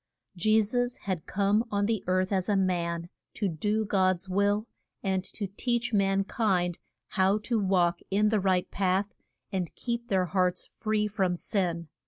[0.35, 4.65] Je sus had come on the earth as a man to do God's will,
[5.03, 9.13] and to teach man kind how to walk in the right path
[9.51, 11.87] and keep their hearts free from sin.